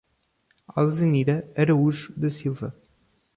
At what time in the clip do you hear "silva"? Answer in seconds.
2.27-2.75